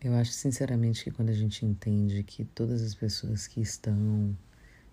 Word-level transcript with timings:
Eu 0.00 0.14
acho 0.14 0.30
sinceramente 0.30 1.02
que 1.02 1.10
quando 1.10 1.30
a 1.30 1.34
gente 1.34 1.66
entende 1.66 2.22
que 2.22 2.44
todas 2.44 2.84
as 2.84 2.94
pessoas 2.94 3.48
que 3.48 3.60
estão, 3.60 4.36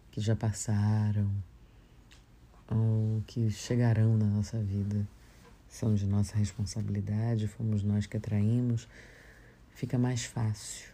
que 0.10 0.20
já 0.20 0.36
passaram, 0.36 1.32
ou 2.68 3.22
que 3.28 3.52
chegarão 3.52 4.18
na 4.18 4.26
nossa 4.26 4.58
vida, 4.58 5.08
são 5.70 5.94
de 5.94 6.08
nossa 6.08 6.36
responsabilidade, 6.36 7.48
fomos 7.48 7.84
nós 7.84 8.08
que 8.08 8.18
atraímos, 8.18 8.88
fica 9.76 9.96
mais 9.96 10.26
fácil 10.26 10.90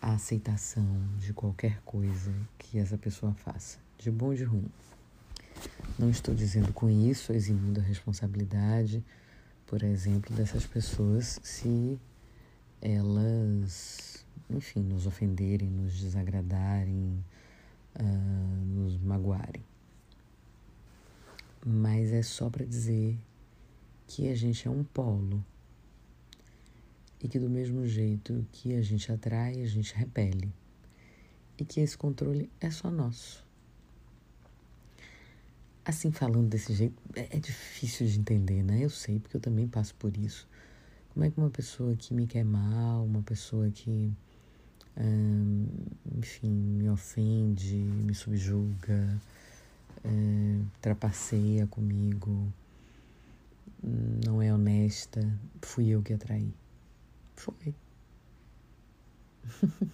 a 0.00 0.14
aceitação 0.14 0.84
de 1.20 1.32
qualquer 1.32 1.80
coisa 1.82 2.34
que 2.58 2.80
essa 2.80 2.98
pessoa 2.98 3.32
faça, 3.34 3.78
de 3.96 4.10
bom 4.10 4.26
ou 4.26 4.34
de 4.34 4.42
ruim. 4.42 4.68
Não 5.96 6.10
estou 6.10 6.34
dizendo 6.34 6.72
com 6.72 6.90
isso 6.90 7.32
eximindo 7.32 7.78
a 7.78 7.84
responsabilidade, 7.84 9.04
por 9.68 9.84
exemplo, 9.84 10.34
dessas 10.34 10.66
pessoas 10.66 11.38
se 11.44 11.96
elas, 12.82 14.26
enfim, 14.50 14.80
nos 14.80 15.06
ofenderem, 15.06 15.70
nos 15.70 15.98
desagradarem, 16.00 17.24
uh, 17.98 18.64
nos 18.66 18.98
magoarem. 18.98 19.62
Mas 21.64 22.12
é 22.12 22.22
só 22.22 22.50
para 22.50 22.66
dizer 22.66 23.16
que 24.08 24.28
a 24.28 24.34
gente 24.34 24.66
é 24.66 24.70
um 24.70 24.82
polo 24.82 25.42
e 27.22 27.28
que 27.28 27.38
do 27.38 27.48
mesmo 27.48 27.86
jeito 27.86 28.44
que 28.50 28.74
a 28.74 28.82
gente 28.82 29.10
atrai, 29.12 29.62
a 29.62 29.66
gente 29.66 29.94
repele 29.94 30.52
e 31.56 31.64
que 31.64 31.80
esse 31.80 31.96
controle 31.96 32.50
é 32.60 32.70
só 32.70 32.90
nosso. 32.90 33.46
Assim, 35.84 36.10
falando 36.10 36.48
desse 36.48 36.74
jeito, 36.74 37.00
é, 37.14 37.36
é 37.36 37.38
difícil 37.38 38.06
de 38.06 38.18
entender, 38.18 38.62
né? 38.62 38.84
Eu 38.84 38.90
sei, 38.90 39.20
porque 39.20 39.36
eu 39.36 39.40
também 39.40 39.68
passo 39.68 39.94
por 39.94 40.16
isso. 40.16 40.48
Como 41.12 41.26
é 41.26 41.30
que 41.30 41.38
uma 41.38 41.50
pessoa 41.50 41.94
que 41.94 42.14
me 42.14 42.26
quer 42.26 42.42
mal, 42.42 43.04
uma 43.04 43.20
pessoa 43.20 43.70
que, 43.70 44.10
enfim, 46.16 46.50
me 46.50 46.88
ofende, 46.88 47.74
me 47.76 48.14
subjuga, 48.14 49.20
é, 50.02 50.58
trapaceia 50.80 51.66
comigo, 51.66 52.50
não 54.24 54.40
é 54.40 54.54
honesta, 54.54 55.20
fui 55.60 55.88
eu 55.88 56.02
que 56.02 56.14
atraí. 56.14 56.50
Foi. 57.36 57.74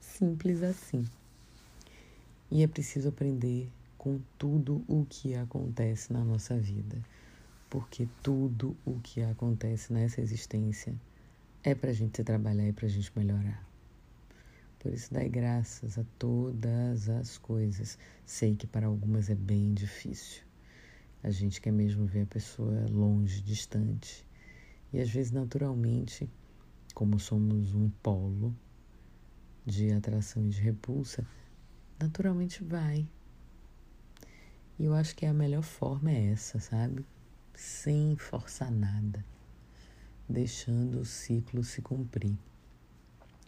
Simples 0.00 0.62
assim. 0.62 1.04
E 2.50 2.62
é 2.62 2.66
preciso 2.66 3.10
aprender 3.10 3.68
com 3.98 4.18
tudo 4.38 4.82
o 4.88 5.04
que 5.04 5.34
acontece 5.34 6.14
na 6.14 6.24
nossa 6.24 6.56
vida 6.56 6.96
porque 7.68 8.08
tudo 8.22 8.76
o 8.84 9.00
que 9.00 9.22
acontece 9.22 9.92
nessa 9.92 10.20
existência 10.20 10.94
é 11.62 11.74
para 11.74 11.90
a 11.90 11.94
gente 11.94 12.22
trabalhar 12.22 12.68
e 12.68 12.72
para 12.72 12.86
a 12.86 12.88
gente 12.88 13.10
melhorar. 13.16 13.66
Por 14.78 14.92
isso, 14.92 15.12
dai 15.14 15.30
graças 15.30 15.98
a 15.98 16.04
todas 16.18 17.08
as 17.08 17.38
coisas. 17.38 17.98
Sei 18.26 18.54
que 18.54 18.66
para 18.66 18.86
algumas 18.86 19.30
é 19.30 19.34
bem 19.34 19.72
difícil. 19.72 20.42
A 21.22 21.30
gente 21.30 21.58
quer 21.58 21.72
mesmo 21.72 22.04
ver 22.04 22.24
a 22.24 22.26
pessoa 22.26 22.86
longe, 22.90 23.40
distante. 23.40 24.26
E 24.92 25.00
às 25.00 25.08
vezes, 25.08 25.32
naturalmente, 25.32 26.28
como 26.94 27.18
somos 27.18 27.74
um 27.74 27.88
polo 28.02 28.54
de 29.64 29.90
atração 29.90 30.44
e 30.44 30.50
de 30.50 30.60
repulsa, 30.60 31.26
naturalmente 31.98 32.62
vai. 32.62 33.08
E 34.78 34.84
eu 34.84 34.94
acho 34.94 35.16
que 35.16 35.24
a 35.24 35.32
melhor 35.32 35.62
forma 35.62 36.10
é 36.10 36.26
essa, 36.26 36.60
sabe? 36.60 37.06
Sem 37.54 38.16
forçar 38.16 38.70
nada, 38.70 39.24
deixando 40.28 41.00
o 41.00 41.04
ciclo 41.04 41.62
se 41.62 41.80
cumprir. 41.82 42.36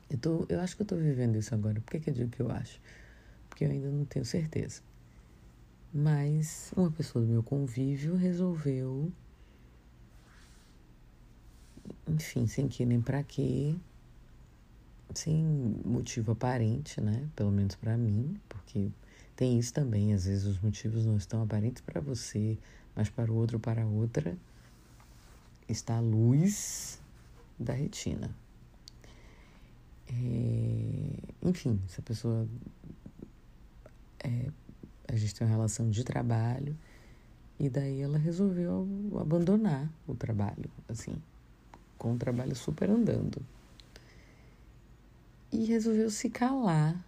Eu, 0.09 0.19
tô, 0.19 0.47
eu 0.48 0.61
acho 0.61 0.77
que 0.77 0.83
eu 0.83 0.85
estou 0.85 0.98
vivendo 0.98 1.37
isso 1.37 1.55
agora. 1.55 1.81
Por 1.81 1.91
que, 1.91 2.01
que 2.01 2.11
eu 2.11 2.15
digo 2.15 2.31
que 2.31 2.41
eu 2.41 2.51
acho? 2.51 2.81
Porque 3.48 3.65
eu 3.65 3.71
ainda 3.71 3.91
não 3.91 4.05
tenho 4.05 4.25
certeza. 4.25 4.81
Mas 5.92 6.73
uma 6.77 6.91
pessoa 6.91 7.25
do 7.25 7.30
meu 7.30 7.42
convívio 7.42 8.14
resolveu, 8.17 9.11
enfim, 12.07 12.47
sem 12.47 12.69
que 12.69 12.85
nem 12.85 13.01
para 13.01 13.23
quê, 13.23 13.75
sem 15.14 15.42
motivo 15.85 16.33
aparente, 16.33 17.01
né? 17.01 17.29
Pelo 17.35 17.51
menos 17.51 17.75
para 17.75 17.97
mim, 17.97 18.39
porque 18.48 18.91
tem 19.35 19.59
isso 19.59 19.73
também. 19.73 20.13
Às 20.13 20.27
vezes 20.27 20.45
os 20.45 20.61
motivos 20.61 21.05
não 21.07 21.17
estão 21.17 21.42
aparentes 21.42 21.83
para 21.83 22.01
você, 22.01 22.59
mas 22.96 23.11
para 23.11 23.30
o 23.30 23.36
outro, 23.36 23.61
para 23.61 23.83
a 23.83 23.86
outra, 23.86 24.36
está 25.68 25.98
a 25.98 26.01
luz 26.01 26.98
da 27.58 27.74
retina. 27.74 28.34
É, 30.08 31.46
enfim, 31.46 31.79
essa 31.85 32.01
pessoa. 32.01 32.48
É, 34.24 34.51
a 35.08 35.14
gente 35.14 35.35
tem 35.35 35.46
uma 35.46 35.55
relação 35.55 35.90
de 35.90 36.02
trabalho 36.02 36.77
e 37.61 37.68
daí 37.68 38.01
ela 38.01 38.18
resolveu 38.18 38.89
abandonar 39.20 39.89
o 40.06 40.14
trabalho, 40.14 40.70
assim, 40.89 41.14
com 41.98 42.14
o 42.14 42.18
trabalho 42.18 42.56
super 42.56 42.90
andando. 42.90 43.45
E 45.52 45.64
resolveu 45.64 46.11
se 46.11 46.29
calar, 46.29 47.05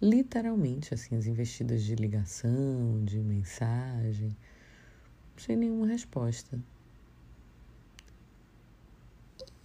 literalmente, 0.00 0.92
assim, 0.94 1.16
as 1.16 1.26
investidas 1.26 1.82
de 1.82 1.94
ligação, 1.94 3.04
de 3.04 3.18
mensagem 3.18 4.36
sem 5.36 5.56
nenhuma 5.56 5.86
resposta. 5.86 6.58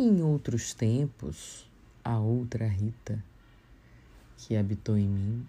em 0.02 0.24
outros 0.24 0.74
tempos, 0.74 1.70
a 2.04 2.18
outra 2.18 2.68
Rita, 2.68 3.24
que 4.36 4.58
habitou 4.58 4.98
em 4.98 5.08
mim, 5.08 5.48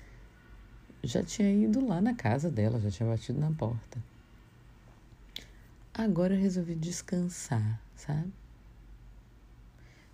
já 1.02 1.22
tinha 1.22 1.50
ido 1.50 1.86
lá 1.86 1.98
na 1.98 2.14
casa 2.14 2.50
dela, 2.50 2.78
já 2.78 2.90
tinha 2.90 3.08
batido 3.08 3.40
na 3.40 3.50
porta. 3.50 4.02
Agora 5.94 6.34
eu 6.34 6.40
resolvi 6.40 6.74
descansar, 6.74 7.80
sabe? 7.96 8.30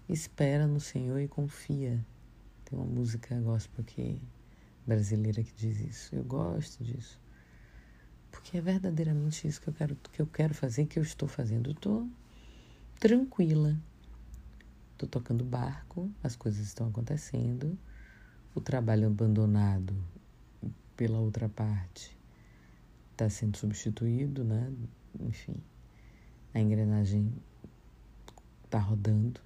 Espera 0.08 0.66
no 0.68 0.78
Senhor 0.78 1.18
e 1.18 1.26
confia. 1.26 2.04
Tem 2.64 2.78
uma 2.78 2.86
música 2.86 3.34
gospel 3.40 3.84
que 3.84 4.22
brasileira 4.86 5.42
que 5.42 5.52
diz 5.56 5.80
isso. 5.80 6.14
Eu 6.14 6.22
gosto 6.22 6.84
disso. 6.84 7.20
Porque 8.44 8.58
é 8.58 8.60
verdadeiramente 8.60 9.48
isso 9.48 9.58
que 9.58 9.68
eu 9.68 9.72
quero, 9.72 9.96
que 10.12 10.20
eu 10.20 10.26
quero 10.26 10.52
fazer, 10.52 10.84
que 10.84 10.98
eu 10.98 11.02
estou 11.02 11.26
fazendo. 11.26 11.70
Estou 11.70 12.06
tranquila. 13.00 13.74
Estou 14.92 15.08
tocando 15.08 15.42
barco, 15.42 16.10
as 16.22 16.36
coisas 16.36 16.66
estão 16.66 16.88
acontecendo. 16.88 17.78
O 18.54 18.60
trabalho 18.60 19.06
abandonado 19.06 19.96
pela 20.94 21.18
outra 21.18 21.48
parte 21.48 22.14
está 23.12 23.30
sendo 23.30 23.56
substituído, 23.56 24.44
né? 24.44 24.70
Enfim, 25.20 25.56
a 26.52 26.60
engrenagem 26.60 27.32
está 28.62 28.78
rodando. 28.78 29.40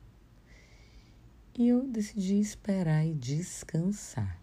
E 1.56 1.68
eu 1.68 1.86
decidi 1.86 2.40
esperar 2.40 3.06
e 3.06 3.14
descansar 3.14 4.37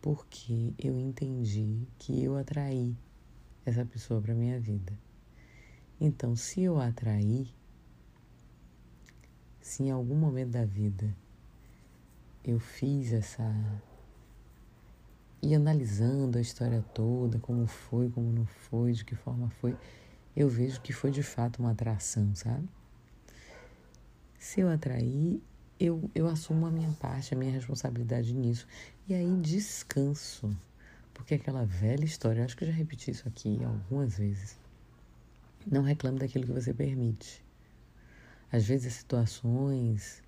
porque 0.00 0.72
eu 0.78 0.98
entendi 0.98 1.86
que 1.98 2.22
eu 2.22 2.36
atraí 2.36 2.96
essa 3.64 3.84
pessoa 3.84 4.20
para 4.20 4.34
minha 4.34 4.58
vida. 4.58 4.92
Então, 6.00 6.36
se 6.36 6.62
eu 6.62 6.80
atrair, 6.80 7.48
se 9.60 9.82
em 9.82 9.90
algum 9.90 10.14
momento 10.14 10.50
da 10.50 10.64
vida 10.64 11.14
eu 12.44 12.58
fiz 12.58 13.12
essa. 13.12 13.44
e 15.42 15.54
analisando 15.54 16.38
a 16.38 16.40
história 16.40 16.82
toda, 16.94 17.38
como 17.40 17.66
foi, 17.66 18.08
como 18.10 18.32
não 18.32 18.46
foi, 18.46 18.92
de 18.92 19.04
que 19.04 19.14
forma 19.14 19.50
foi, 19.50 19.76
eu 20.34 20.48
vejo 20.48 20.80
que 20.80 20.92
foi 20.92 21.10
de 21.10 21.22
fato 21.22 21.58
uma 21.58 21.72
atração, 21.72 22.34
sabe? 22.34 22.68
Se 24.38 24.60
eu 24.60 24.68
atrair, 24.68 25.42
eu, 25.78 26.10
eu 26.14 26.26
assumo 26.26 26.66
a 26.66 26.70
minha 26.70 26.90
parte, 26.92 27.34
a 27.34 27.36
minha 27.36 27.52
responsabilidade 27.52 28.34
nisso. 28.34 28.66
E 29.08 29.14
aí 29.14 29.36
descanso. 29.40 30.50
Porque 31.14 31.34
aquela 31.34 31.64
velha 31.64 32.04
história, 32.04 32.44
acho 32.44 32.56
que 32.56 32.64
eu 32.64 32.68
já 32.68 32.74
repeti 32.74 33.10
isso 33.10 33.26
aqui 33.28 33.62
algumas 33.64 34.18
vezes. 34.18 34.58
Não 35.66 35.82
reclame 35.82 36.18
daquilo 36.18 36.46
que 36.46 36.52
você 36.52 36.72
permite. 36.72 37.44
Às 38.50 38.66
vezes 38.66 38.86
as 38.86 38.92
situações 38.94 40.22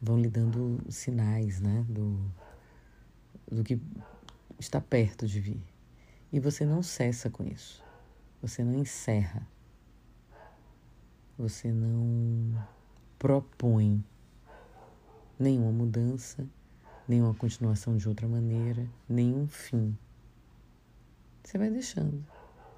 vão 0.00 0.18
lhe 0.18 0.28
dando 0.28 0.80
sinais, 0.88 1.60
né? 1.60 1.84
Do, 1.88 2.18
do 3.50 3.62
que 3.62 3.80
está 4.58 4.80
perto 4.80 5.26
de 5.26 5.40
vir. 5.40 5.62
E 6.32 6.40
você 6.40 6.64
não 6.64 6.82
cessa 6.82 7.28
com 7.30 7.44
isso. 7.44 7.84
Você 8.40 8.64
não 8.64 8.74
encerra. 8.74 9.46
Você 11.38 11.70
não 11.70 12.56
propõe 13.18 14.02
nenhuma 15.38 15.70
mudança, 15.70 16.46
nenhuma 17.06 17.34
continuação 17.34 17.96
de 17.96 18.08
outra 18.08 18.26
maneira, 18.26 18.88
nenhum 19.08 19.46
fim. 19.46 19.96
Você 21.44 21.58
vai 21.58 21.70
deixando 21.70 22.24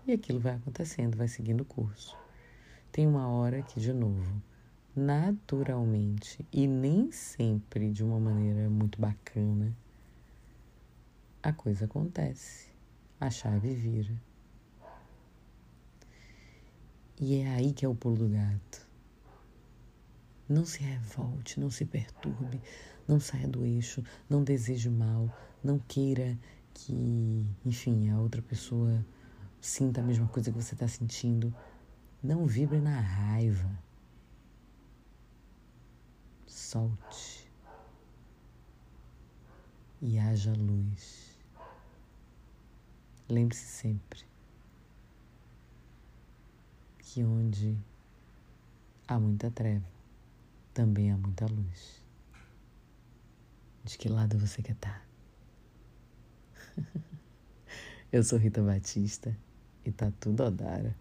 e 0.06 0.12
aquilo 0.12 0.40
vai 0.40 0.54
acontecendo, 0.54 1.16
vai 1.16 1.28
seguindo 1.28 1.60
o 1.60 1.64
curso. 1.64 2.16
Tem 2.90 3.06
uma 3.06 3.28
hora 3.28 3.62
que, 3.62 3.78
de 3.78 3.92
novo, 3.92 4.42
naturalmente 4.96 6.44
e 6.52 6.66
nem 6.66 7.12
sempre 7.12 7.90
de 7.90 8.02
uma 8.02 8.18
maneira 8.18 8.68
muito 8.68 9.00
bacana, 9.00 9.74
a 11.42 11.52
coisa 11.52 11.84
acontece, 11.84 12.68
a 13.20 13.30
chave 13.30 13.74
vira. 13.74 14.14
E 17.20 17.36
é 17.36 17.48
aí 17.54 17.72
que 17.72 17.84
é 17.84 17.88
o 17.88 17.94
pulo 17.94 18.16
do 18.16 18.28
gato. 18.28 18.87
Não 20.48 20.64
se 20.64 20.80
revolte, 20.80 21.60
não 21.60 21.70
se 21.70 21.84
perturbe, 21.84 22.60
não 23.06 23.20
saia 23.20 23.46
do 23.46 23.66
eixo, 23.66 24.02
não 24.28 24.42
deseje 24.42 24.88
mal, 24.88 25.30
não 25.62 25.78
queira 25.78 26.38
que, 26.72 27.44
enfim, 27.64 28.08
a 28.10 28.18
outra 28.18 28.40
pessoa 28.40 29.04
sinta 29.60 30.00
a 30.00 30.04
mesma 30.04 30.26
coisa 30.28 30.50
que 30.50 30.56
você 30.56 30.74
está 30.74 30.88
sentindo. 30.88 31.54
Não 32.22 32.46
vibre 32.46 32.80
na 32.80 32.98
raiva. 33.00 33.70
Solte. 36.46 37.50
E 40.00 40.18
haja 40.18 40.52
luz. 40.52 41.38
Lembre-se 43.28 43.66
sempre 43.66 44.24
que 46.98 47.24
onde 47.24 47.76
há 49.06 49.18
muita 49.18 49.50
treva, 49.50 49.86
também 50.78 51.10
há 51.10 51.16
muita 51.16 51.44
luz. 51.46 52.06
De 53.82 53.98
que 53.98 54.08
lado 54.08 54.38
você 54.38 54.62
quer 54.62 54.74
estar? 54.74 55.04
Eu 58.12 58.22
sou 58.22 58.38
Rita 58.38 58.62
Batista 58.62 59.36
e 59.84 59.90
tá 59.90 60.12
tudo 60.20 60.44
Odara. 60.44 60.94